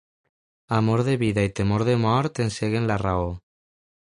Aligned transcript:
Amor 0.77 1.03
de 1.09 1.13
vida 1.23 1.43
i 1.49 1.51
temor 1.59 1.85
de 1.91 1.95
mort 2.07 2.41
enceguen 2.47 2.91
la 2.93 2.99
raó. 3.07 3.29